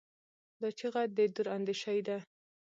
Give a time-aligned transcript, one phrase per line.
[0.61, 2.17] دا چیغه د دوراندیشۍ ده.